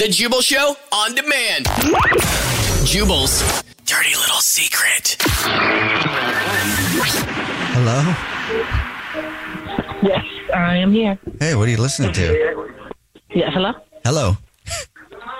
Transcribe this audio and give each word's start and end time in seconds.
The 0.00 0.08
Jubal 0.08 0.40
Show 0.40 0.76
on 0.92 1.14
demand. 1.14 1.66
Jubal's 2.86 3.62
dirty 3.84 4.14
little 4.16 4.40
secret. 4.40 5.16
Hello? 7.76 8.00
Yes, 10.00 10.24
I 10.54 10.76
am 10.78 10.94
here. 10.94 11.18
Hey, 11.38 11.54
what 11.54 11.68
are 11.68 11.70
you 11.70 11.76
listening 11.76 12.14
to? 12.14 12.72
Yes, 13.34 13.50
hello? 13.52 13.72
Hello. 14.02 14.38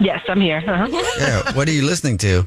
Yes, 0.00 0.20
I'm 0.28 0.42
here. 0.42 0.58
Uh-huh. 0.58 1.02
Yeah, 1.18 1.56
what 1.56 1.66
are 1.66 1.72
you 1.72 1.86
listening 1.86 2.18
to? 2.18 2.46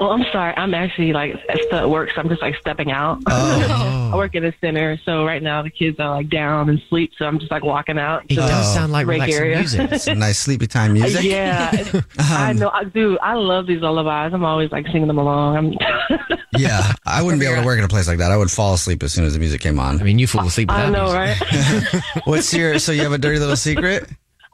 Well, 0.00 0.12
I'm 0.12 0.24
sorry. 0.32 0.54
I'm 0.56 0.72
actually 0.72 1.12
like 1.12 1.34
still 1.66 1.78
at 1.78 1.90
work, 1.90 2.10
so 2.14 2.22
I'm 2.22 2.28
just 2.30 2.40
like 2.40 2.56
stepping 2.56 2.90
out. 2.90 3.18
Oh. 3.26 4.10
I 4.14 4.16
work 4.16 4.34
at 4.34 4.42
a 4.42 4.52
center, 4.60 4.96
so 5.04 5.26
right 5.26 5.42
now 5.42 5.60
the 5.62 5.68
kids 5.68 6.00
are 6.00 6.08
like 6.08 6.30
down 6.30 6.70
and 6.70 6.80
sleep, 6.88 7.12
so 7.18 7.26
I'm 7.26 7.38
just 7.38 7.50
like 7.50 7.62
walking 7.62 7.98
out. 7.98 8.24
It 8.30 8.36
does 8.36 8.72
sound 8.74 8.92
like 8.92 9.04
break 9.04 9.16
relaxing 9.20 9.40
area. 9.42 9.58
music. 9.58 9.94
Some 10.00 10.18
nice 10.18 10.38
sleepy 10.38 10.66
time 10.66 10.94
music. 10.94 11.22
Yeah, 11.22 11.74
it's- 11.74 12.04
I 12.18 12.50
um, 12.52 12.56
know. 12.56 12.70
I 12.70 12.84
do. 12.84 13.18
I 13.18 13.34
love 13.34 13.66
these 13.66 13.82
lullabies. 13.82 14.32
I'm 14.34 14.44
always 14.44 14.72
like 14.72 14.86
singing 14.86 15.06
them 15.06 15.18
along. 15.18 15.56
I'm, 15.56 16.18
Yeah, 16.58 16.92
I 17.06 17.22
wouldn't 17.22 17.40
be 17.40 17.46
able 17.46 17.60
to 17.60 17.66
work 17.66 17.78
in 17.78 17.84
a 17.84 17.88
place 17.88 18.08
like 18.08 18.18
that. 18.18 18.32
I 18.32 18.36
would 18.36 18.50
fall 18.50 18.74
asleep 18.74 19.02
as 19.02 19.12
soon 19.12 19.24
as 19.24 19.34
the 19.34 19.38
music 19.38 19.60
came 19.60 19.78
on. 19.78 20.00
I 20.00 20.02
mean, 20.02 20.18
you 20.18 20.26
fall 20.26 20.46
asleep 20.46 20.68
with 20.68 20.76
I 20.78 20.86
that 20.86 20.92
know, 20.92 21.12
music. 21.12 21.92
right? 21.92 22.24
What's 22.26 22.52
your? 22.52 22.78
So 22.78 22.90
you 22.92 23.02
have 23.02 23.12
a 23.12 23.18
dirty 23.18 23.38
little 23.38 23.54
secret? 23.56 24.08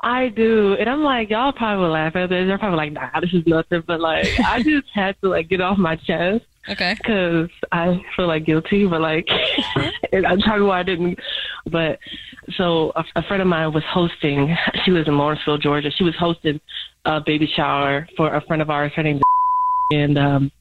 I 0.06 0.28
do, 0.28 0.74
and 0.78 0.88
I'm 0.88 1.02
like, 1.02 1.30
y'all 1.30 1.50
probably 1.50 1.82
will 1.82 1.90
laugh 1.90 2.14
at 2.14 2.28
this. 2.28 2.46
They're 2.46 2.58
probably 2.58 2.76
like, 2.76 2.92
nah, 2.92 3.18
this 3.20 3.34
is 3.34 3.44
nothing. 3.44 3.82
But 3.84 4.00
like, 4.00 4.28
I 4.38 4.62
just 4.62 4.86
had 4.94 5.16
to 5.20 5.28
like 5.30 5.48
get 5.48 5.60
off 5.60 5.78
my 5.78 5.96
chest. 5.96 6.44
Okay. 6.68 6.94
because 6.96 7.48
I 7.72 8.00
feel 8.14 8.28
like 8.28 8.44
guilty, 8.44 8.86
but 8.86 9.00
like 9.00 9.26
and 10.12 10.24
I'm 10.24 10.40
trying 10.40 10.64
why 10.64 10.80
I 10.80 10.82
didn't. 10.84 11.18
But 11.70 11.98
so 12.56 12.92
a, 12.94 13.04
a 13.16 13.22
friend 13.24 13.42
of 13.42 13.48
mine 13.48 13.72
was 13.72 13.82
hosting. 13.88 14.56
She 14.84 14.92
lives 14.92 15.08
in 15.08 15.18
Lawrenceville, 15.18 15.58
Georgia. 15.58 15.90
She 15.90 16.04
was 16.04 16.14
hosting 16.16 16.60
a 17.04 17.20
baby 17.20 17.48
shower 17.56 18.08
for 18.16 18.32
a 18.34 18.40
friend 18.42 18.62
of 18.62 18.70
ours. 18.70 18.92
Her 18.94 19.02
name's 19.02 19.22
and 19.92 20.18
um, 20.18 20.52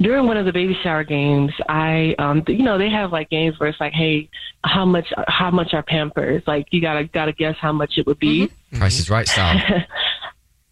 during 0.00 0.26
one 0.26 0.36
of 0.36 0.44
the 0.44 0.52
baby 0.52 0.76
shower 0.82 1.04
games, 1.04 1.52
I 1.68 2.16
um, 2.18 2.42
you 2.48 2.64
know 2.64 2.78
they 2.78 2.90
have 2.90 3.12
like 3.12 3.30
games 3.30 3.58
where 3.58 3.68
it's 3.68 3.80
like, 3.80 3.92
hey, 3.92 4.28
how 4.66 4.84
much 4.84 5.12
how 5.28 5.50
much 5.50 5.72
are 5.72 5.82
Pampers? 5.82 6.42
Like 6.46 6.66
you 6.70 6.80
gotta 6.80 7.04
gotta 7.04 7.32
guess 7.32 7.56
how 7.60 7.72
much 7.72 7.96
it 7.96 8.06
would 8.06 8.18
be. 8.18 8.50
Price 8.72 8.98
is 8.98 9.08
right 9.08 9.26
style. 9.26 9.58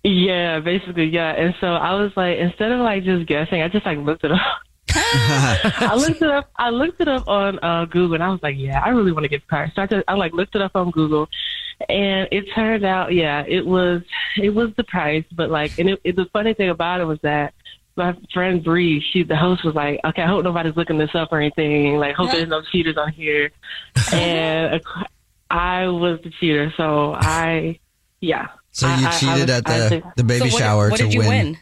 Yeah, 0.05 0.61
basically, 0.61 1.07
yeah. 1.07 1.31
And 1.31 1.55
so 1.63 1.67
I 1.67 1.95
was 1.95 2.13
like, 2.15 2.37
instead 2.37 2.71
of 2.71 2.81
like 2.81 3.05
just 3.05 3.27
guessing, 3.27 3.63
I 3.63 3.69
just 3.69 3.87
like 3.87 3.97
looked 3.97 4.23
it 4.23 4.33
up. 4.33 4.41
I 4.95 5.95
looked 5.97 6.21
it 6.21 6.29
up. 6.29 6.51
I 6.57 6.69
looked 6.69 7.01
it 7.01 7.09
up 7.09 7.27
on 7.27 7.59
uh, 7.63 7.87
Google, 7.87 8.15
and 8.15 8.23
I 8.23 8.29
was 8.29 8.41
like, 8.43 8.57
"Yeah, 8.59 8.83
I 8.85 8.91
really 8.91 9.13
want 9.13 9.25
to 9.25 9.31
get 9.31 9.41
the 9.41 9.47
car." 9.49 9.73
So 9.75 9.81
I, 9.81 9.87
just, 9.87 10.05
I 10.07 10.13
like 10.13 10.35
looked 10.35 10.55
it 10.55 10.61
up 10.61 10.73
on 10.77 10.91
Google, 10.91 11.27
and 11.89 12.29
it 12.31 12.45
turned 12.55 12.85
out, 12.85 13.15
yeah, 13.15 13.45
it 13.49 13.65
was 13.65 14.03
it 14.37 14.51
was 14.51 14.71
the 14.77 14.85
price. 14.85 15.25
But 15.33 15.51
like, 15.51 15.79
and 15.79 15.89
it, 15.89 16.01
it, 16.05 16.17
the 16.17 16.27
funny 16.35 16.53
thing 16.53 16.69
about 16.69 17.01
it 17.01 17.07
was 17.07 17.19
that 17.23 17.55
my 17.97 18.17
friend 18.33 18.63
Bree, 18.65 19.05
she 19.13 19.23
the 19.23 19.37
host 19.37 19.65
was 19.65 19.75
like, 19.75 20.01
"Okay, 20.05 20.23
I 20.23 20.27
hope 20.27 20.45
nobody's 20.45 20.77
looking 20.77 20.99
this 20.99 21.15
up 21.15 21.29
or 21.33 21.41
anything. 21.41 21.97
Like, 21.97 22.15
hope 22.17 22.31
there's 22.33 22.49
no 22.49 22.63
cheaters 22.73 22.97
on 22.97 23.13
here." 23.13 23.51
and 24.13 24.81
I 25.51 25.87
was 25.89 26.21
the 26.25 26.31
cheater, 26.41 26.73
so 26.77 27.15
I, 27.17 27.79
yeah. 28.21 28.49
So 28.73 28.89
I- 28.89 28.97
you 28.99 29.07
I- 29.07 29.09
I 29.09 29.13
cheated 29.13 29.49
was- 29.49 29.51
at 29.51 29.69
I 29.69 29.79
the 29.79 29.89
think- 29.89 30.05
the 30.17 30.25
baby 30.25 30.51
so 30.51 30.59
shower 30.59 30.91
what 30.91 30.97
to 30.99 31.05
did 31.05 31.15
you 31.15 31.21
win. 31.21 31.29
win? 31.29 31.59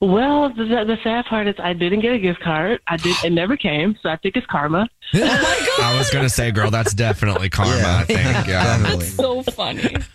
Well, 0.00 0.50
the, 0.50 0.64
the 0.64 0.96
sad 1.02 1.26
part 1.26 1.48
is 1.48 1.56
I 1.58 1.72
didn't 1.72 2.00
get 2.00 2.12
a 2.12 2.18
gift 2.18 2.40
card. 2.40 2.80
I 2.86 2.96
did. 2.96 3.14
It 3.24 3.30
never 3.32 3.56
came, 3.56 3.96
so 4.02 4.08
I 4.08 4.16
think 4.16 4.36
it's 4.36 4.46
karma. 4.46 4.88
oh 5.14 5.18
my 5.18 5.66
god! 5.78 5.80
I 5.94 5.98
was 5.98 6.10
gonna 6.10 6.28
say, 6.28 6.52
girl, 6.52 6.70
that's 6.70 6.94
definitely 6.94 7.50
karma. 7.50 7.76
Yeah. 7.76 7.98
I 7.98 8.04
think. 8.04 8.46
Yeah. 8.46 8.64
Definitely. 8.78 9.06
So 9.06 9.42
funny. 9.42 9.96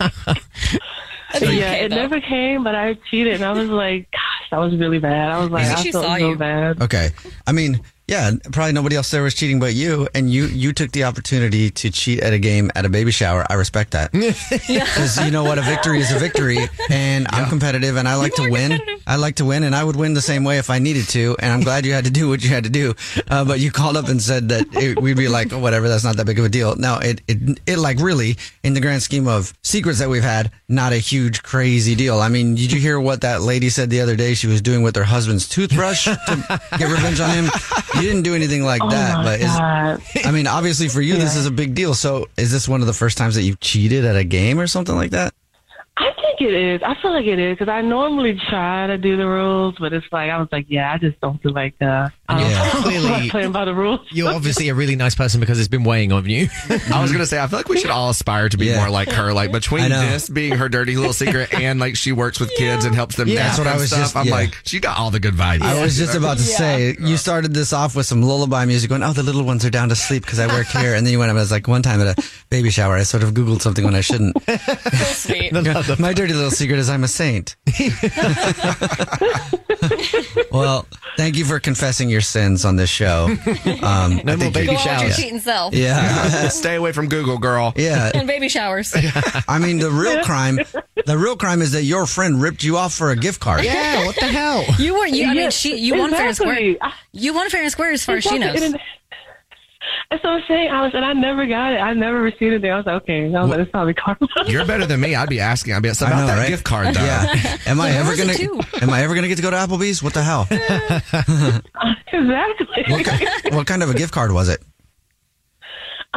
That's 1.32 1.44
yeah, 1.44 1.48
okay, 1.72 1.84
it 1.84 1.88
though. 1.90 1.96
never 1.96 2.20
came, 2.20 2.62
but 2.64 2.74
I 2.76 2.94
cheated, 3.10 3.34
and 3.34 3.44
I 3.44 3.52
was 3.52 3.68
like, 3.68 4.08
gosh, 4.12 4.15
that 4.50 4.58
was 4.58 4.76
really 4.76 4.98
bad. 4.98 5.30
I 5.30 5.40
was 5.40 5.50
like, 5.50 5.62
Maybe 5.68 5.88
I 5.88 5.92
felt 5.92 6.04
so 6.04 6.14
you. 6.16 6.36
bad. 6.36 6.82
Okay. 6.82 7.10
I 7.46 7.52
mean, 7.52 7.80
yeah, 8.08 8.30
probably 8.52 8.72
nobody 8.72 8.94
else 8.94 9.10
there 9.10 9.22
was 9.22 9.34
cheating 9.34 9.58
but 9.58 9.74
you, 9.74 10.08
and 10.14 10.30
you 10.30 10.46
you 10.46 10.72
took 10.72 10.92
the 10.92 11.04
opportunity 11.04 11.70
to 11.70 11.90
cheat 11.90 12.20
at 12.20 12.32
a 12.32 12.38
game 12.38 12.70
at 12.76 12.84
a 12.84 12.88
baby 12.88 13.10
shower. 13.10 13.44
I 13.50 13.54
respect 13.54 13.90
that 13.92 14.12
because 14.12 15.18
you 15.24 15.30
know 15.32 15.42
what, 15.42 15.58
a 15.58 15.62
victory 15.62 15.98
is 15.98 16.12
a 16.12 16.18
victory, 16.18 16.58
and 16.88 17.26
I'm 17.30 17.48
competitive, 17.48 17.96
and 17.96 18.06
I 18.06 18.14
like 18.14 18.34
to 18.34 18.48
win. 18.48 18.80
I 19.06 19.16
like 19.16 19.36
to 19.36 19.44
win, 19.44 19.62
and 19.62 19.74
I 19.74 19.84
would 19.84 19.96
win 19.96 20.14
the 20.14 20.20
same 20.20 20.44
way 20.44 20.58
if 20.58 20.70
I 20.70 20.78
needed 20.78 21.08
to. 21.10 21.36
And 21.38 21.52
I'm 21.52 21.60
glad 21.60 21.86
you 21.86 21.92
had 21.92 22.04
to 22.06 22.10
do 22.10 22.28
what 22.28 22.42
you 22.42 22.50
had 22.50 22.64
to 22.64 22.70
do. 22.70 22.94
Uh, 23.28 23.44
but 23.44 23.60
you 23.60 23.70
called 23.70 23.96
up 23.96 24.08
and 24.08 24.20
said 24.20 24.48
that 24.48 24.66
it, 24.74 25.00
we'd 25.00 25.16
be 25.16 25.28
like, 25.28 25.52
oh, 25.52 25.58
whatever, 25.58 25.88
that's 25.88 26.04
not 26.04 26.16
that 26.16 26.26
big 26.26 26.38
of 26.38 26.44
a 26.44 26.48
deal. 26.48 26.74
Now, 26.76 26.98
it, 26.98 27.20
it 27.28 27.60
it 27.66 27.78
like 27.78 27.98
really, 28.00 28.36
in 28.62 28.74
the 28.74 28.80
grand 28.80 29.02
scheme 29.02 29.28
of 29.28 29.52
secrets 29.62 29.98
that 30.00 30.08
we've 30.08 30.22
had, 30.22 30.50
not 30.68 30.92
a 30.92 30.98
huge 30.98 31.42
crazy 31.42 31.94
deal. 31.94 32.20
I 32.20 32.28
mean, 32.28 32.54
did 32.54 32.72
you 32.72 32.80
hear 32.80 32.98
what 32.98 33.20
that 33.20 33.42
lady 33.42 33.68
said 33.68 33.90
the 33.90 34.00
other 34.00 34.16
day? 34.16 34.34
She 34.34 34.46
was 34.46 34.60
doing 34.60 34.82
with 34.82 34.96
her 34.96 35.04
husband's 35.04 35.48
toothbrush 35.48 36.04
to 36.04 36.60
get 36.78 36.90
revenge 36.90 37.20
on 37.20 37.30
him. 37.30 37.50
You 37.94 38.02
didn't 38.02 38.22
do 38.22 38.34
anything 38.34 38.64
like 38.64 38.82
Oh 38.82 38.90
that, 38.90 39.24
but 39.24 39.40
is! 39.40 40.26
I 40.26 40.30
mean, 40.32 40.46
obviously 40.46 40.88
for 40.88 41.00
you, 41.00 41.16
this 41.16 41.36
is 41.36 41.46
a 41.46 41.50
big 41.50 41.74
deal. 41.74 41.94
So, 41.94 42.26
is 42.36 42.50
this 42.50 42.68
one 42.68 42.80
of 42.80 42.86
the 42.86 42.92
first 42.92 43.16
times 43.16 43.34
that 43.36 43.42
you've 43.42 43.60
cheated 43.60 44.04
at 44.04 44.16
a 44.16 44.24
game 44.24 44.58
or 44.58 44.66
something 44.66 44.94
like 44.94 45.10
that? 45.12 45.32
I 46.36 46.38
think 46.38 46.50
it 46.50 46.54
is. 46.54 46.82
I 46.82 46.94
feel 47.00 47.12
like 47.12 47.24
it 47.26 47.38
is 47.38 47.54
because 47.58 47.70
I 47.70 47.80
normally 47.80 48.38
try 48.50 48.86
to 48.88 48.98
do 48.98 49.16
the 49.16 49.26
rules, 49.26 49.74
but 49.78 49.92
it's 49.94 50.06
like 50.12 50.30
I 50.30 50.38
was 50.38 50.48
like, 50.52 50.66
yeah, 50.68 50.92
I 50.92 50.98
just 50.98 51.18
don't 51.20 51.40
feel 51.42 51.52
like 51.52 51.74
uh, 51.80 52.08
I 52.28 52.40
don't 52.40 52.50
Yeah. 52.50 52.70
Clearly- 52.82 53.30
playing 53.36 53.52
by 53.52 53.64
the 53.64 53.74
rules. 53.74 54.00
You're 54.10 54.32
obviously 54.32 54.68
a 54.68 54.74
really 54.74 54.96
nice 54.96 55.14
person 55.14 55.40
because 55.40 55.58
it's 55.58 55.68
been 55.68 55.84
weighing 55.84 56.12
on 56.12 56.28
you. 56.28 56.48
I 56.92 57.00
was 57.00 57.10
gonna 57.12 57.24
say, 57.26 57.40
I 57.40 57.46
feel 57.46 57.58
like 57.58 57.68
we 57.68 57.78
should 57.78 57.90
all 57.90 58.10
aspire 58.10 58.48
to 58.50 58.56
be 58.58 58.66
Yeah. 58.66 58.80
more 58.80 58.90
like 58.90 59.10
her. 59.12 59.32
Like 59.32 59.50
between 59.52 59.88
this 59.88 60.28
being 60.28 60.54
her 60.56 60.68
dirty 60.68 60.96
little 60.96 61.12
secret 61.14 61.54
and 61.58 61.80
like 61.80 61.96
she 61.96 62.12
works 62.12 62.38
with 62.38 62.50
kids 62.56 62.84
and 62.84 62.94
helps 62.94 63.16
them 63.16 63.28
Yeah, 63.28 63.44
that's 63.44 63.58
what 63.58 63.66
I 63.66 63.76
was 63.76 63.88
stuff. 63.88 64.00
just- 64.00 64.16
I'm 64.16 64.26
yeah. 64.26 64.32
like, 64.34 64.58
she 64.64 64.78
got 64.80 64.98
all 64.98 65.10
the 65.10 65.20
good 65.20 65.34
vibes. 65.34 65.62
I 65.62 65.80
was 65.80 65.96
just 65.96 66.14
about 66.14 66.36
to 66.36 66.42
say, 66.42 66.96
you 67.00 67.16
started 67.16 67.54
this 67.54 67.72
off 67.72 67.96
with 67.96 68.06
some 68.06 68.20
lullaby 68.22 68.64
music, 68.66 68.90
going, 68.90 69.02
"Oh, 69.02 69.12
the 69.12 69.22
little 69.22 69.44
ones 69.44 69.64
are 69.64 69.70
down 69.70 69.88
to 69.88 69.96
sleep 69.96 70.22
because 70.24 70.38
I 70.38 70.46
work 70.48 70.66
here," 70.66 70.94
and 70.94 71.06
then 71.06 71.12
you 71.12 71.18
went. 71.18 71.30
I 71.30 71.34
was 71.34 71.50
like, 71.50 71.66
one 71.68 71.82
time 71.82 72.00
at 72.00 72.18
a 72.18 72.30
baby 72.50 72.70
shower, 72.70 72.94
I 72.94 73.02
sort 73.04 73.22
of 73.22 73.30
Googled 73.32 73.60
something 73.62 73.84
when 73.84 73.94
I 73.94 74.00
shouldn't. 74.02 74.36
So 74.42 74.56
sweet. 75.32 75.52
My 75.98 76.12
dirty 76.12 76.25
dirty 76.26 76.34
little 76.36 76.50
secret 76.50 76.78
is 76.78 76.90
I'm 76.90 77.04
a 77.04 77.08
saint. 77.08 77.54
well, 80.50 80.86
thank 81.16 81.36
you 81.36 81.44
for 81.44 81.60
confessing 81.60 82.08
your 82.08 82.20
sins 82.20 82.64
on 82.64 82.76
this 82.76 82.90
show. 82.90 83.26
Um, 83.82 84.20
No 84.24 84.36
more 84.36 84.50
baby 84.50 84.66
Go 84.66 84.72
on 84.72 84.78
your 84.78 84.78
showers. 84.78 85.16
cheating 85.16 85.38
self. 85.40 85.74
Yeah, 85.74 86.48
Stay 86.48 86.74
away 86.74 86.92
from 86.92 87.08
Google, 87.08 87.38
girl. 87.38 87.72
yeah. 87.76 88.10
And 88.14 88.26
baby 88.26 88.48
showers. 88.48 88.92
I 89.48 89.58
mean, 89.58 89.78
the 89.78 89.90
real 89.90 90.22
crime, 90.24 90.58
the 91.06 91.16
real 91.18 91.36
crime 91.36 91.62
is 91.62 91.72
that 91.72 91.82
your 91.84 92.06
friend 92.06 92.40
ripped 92.42 92.64
you 92.64 92.76
off 92.76 92.92
for 92.94 93.10
a 93.10 93.16
gift 93.16 93.40
card. 93.40 93.64
Yeah, 93.64 94.04
what 94.06 94.16
the 94.16 94.26
hell? 94.26 94.64
You 94.78 94.94
were. 94.98 95.06
You, 95.06 95.26
I 95.28 95.34
mean, 95.34 95.50
she. 95.50 95.76
You 95.76 95.96
won 95.98 96.10
fair 96.10 96.26
and 96.28 96.36
square. 96.36 96.58
exactly. 96.58 96.80
I- 96.82 96.92
You 97.12 97.34
won 97.34 97.48
fair 97.50 97.62
and 97.62 97.70
square 97.72 97.92
as 97.92 98.04
far 98.04 98.16
as 98.16 98.24
she 98.24 98.38
knows. 98.38 98.74
Exactly. 100.16 100.22
And- 100.22 100.22
That's 100.22 100.24
what 100.24 100.32
I'm 100.32 100.42
saying, 100.48 100.68
Alex. 100.68 100.94
And 100.94 101.04
I 101.04 101.12
never 101.12 101.46
got 101.46 101.72
it. 101.74 101.76
I 101.78 101.92
never 101.94 102.20
received 102.22 102.64
it. 102.64 102.68
I 102.68 102.76
was 102.76 102.86
like, 102.86 103.02
okay, 103.02 103.28
no, 103.28 103.42
was 103.42 103.50
like, 103.50 103.60
it's 103.60 103.70
probably 103.70 103.94
karma. 103.94 104.28
You're 104.46 104.64
better 104.66 104.86
than 104.86 105.00
me. 105.00 105.14
I'd 105.14 105.28
be 105.28 105.40
asking. 105.40 105.74
I'd 105.74 105.82
be 105.82 105.88
it's 105.88 106.02
I 106.02 106.08
about 106.08 106.20
know, 106.20 106.26
that 106.28 106.38
right? 106.38 106.48
gift 106.48 106.64
card, 106.64 106.94
though. 106.94 107.04
Yeah. 107.04 107.56
Am 107.66 107.80
I 107.80 107.90
ever 107.90 108.16
gonna? 108.16 108.34
Am 108.82 108.90
I 108.90 109.02
ever 109.02 109.14
gonna 109.14 109.28
get 109.28 109.36
to 109.36 109.42
go 109.42 109.50
to 109.50 109.56
Applebee's? 109.56 110.02
What 110.02 110.14
the 110.14 110.22
hell? 110.22 110.46
exactly. 112.12 112.84
What, 112.88 113.04
ki- 113.06 113.50
what 113.56 113.66
kind 113.66 113.82
of 113.82 113.90
a 113.90 113.94
gift 113.94 114.12
card 114.12 114.32
was 114.32 114.48
it? 114.48 114.62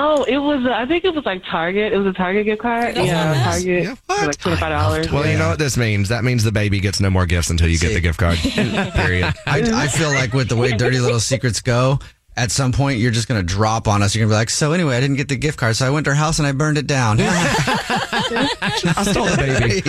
Oh, 0.02 0.24
it 0.24 0.38
was. 0.38 0.66
Uh, 0.66 0.72
I 0.72 0.86
think 0.86 1.04
it 1.04 1.14
was 1.14 1.26
like 1.26 1.44
Target. 1.44 1.92
It 1.92 1.98
was 1.98 2.08
a 2.08 2.14
Target 2.14 2.46
gift 2.46 2.62
card. 2.62 2.96
That's 2.96 3.06
yeah, 3.08 3.26
not 3.26 3.34
bad. 3.34 3.44
Target. 3.52 3.84
Yeah, 3.84 3.96
for 3.96 4.26
like 4.28 4.38
twenty 4.38 4.58
five 4.58 4.70
dollars. 4.72 5.12
Well, 5.12 5.28
you 5.30 5.38
know 5.38 5.50
what 5.50 5.60
this 5.60 5.76
means? 5.76 6.08
That 6.10 6.24
means 6.24 6.44
the 6.46 6.54
baby 6.54 6.80
gets 6.80 7.02
no 7.02 7.10
more 7.10 7.26
gifts 7.26 7.50
until 7.50 7.68
you 7.68 7.78
get 7.78 7.94
the 7.94 8.00
gift 8.00 8.18
card. 8.20 8.38
Period. 8.94 9.34
I, 9.46 9.84
I 9.84 9.88
feel 9.88 10.10
like 10.10 10.32
with 10.34 10.48
the 10.48 10.56
way 10.56 10.72
Dirty 10.72 11.00
Little 11.00 11.20
Secrets 11.20 11.60
go, 11.60 12.00
at 12.40 12.52
some 12.52 12.72
point 12.72 13.00
you're 13.00 13.12
just 13.12 13.28
gonna 13.28 13.44
drop 13.44 13.88
on 13.88 14.02
us. 14.02 14.16
You're 14.16 14.26
gonna 14.26 14.34
be 14.34 14.38
like, 14.38 14.50
so 14.50 14.72
anyway, 14.72 14.96
I 14.98 15.00
didn't 15.00 15.18
get 15.18 15.28
the 15.28 15.36
gift 15.36 15.58
card, 15.58 15.76
so 15.76 15.86
I 15.86 15.90
went 15.90 16.06
to 16.06 16.12
her 16.12 16.16
house 16.16 16.40
and 16.40 16.48
I 16.48 16.52
burned 16.54 16.78
it 16.78 16.88
down. 16.88 17.18
I 17.22 19.04
stole 19.10 19.26
the 19.26 19.38
baby. 19.38 19.82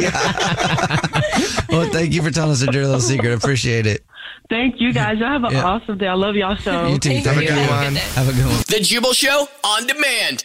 well, 1.77 1.91
thank 1.91 2.13
you 2.13 2.23
for 2.23 2.31
telling 2.31 2.53
us 2.53 2.63
a 2.63 2.67
dirty 2.67 2.85
little 2.85 3.01
secret. 3.01 3.33
Appreciate 3.33 3.87
it. 3.87 4.05
Thank 4.49 4.81
you 4.81 4.93
guys. 4.93 5.19
Y'all 5.19 5.29
have 5.29 5.45
an 5.45 5.53
Yeah. 5.53 5.65
awesome 5.65 5.97
day. 5.99 6.09
I 6.09 6.15
love 6.15 6.35
y'all 6.35 6.57
show. 6.57 6.89
You 6.89 6.99
too. 6.99 7.11
Thank 7.21 7.25
Thank 7.25 7.41
you. 7.43 7.47
you. 7.49 7.53
Have 7.53 7.83
a 7.83 7.85
good 7.89 7.95
day. 7.95 8.01
Have 8.15 8.29
a 8.29 8.33
good 8.33 8.47
one. 8.47 8.57
The 8.69 8.81
Jubal 8.81 9.13
Show 9.13 9.47
on 9.65 9.87
demand. 9.87 10.45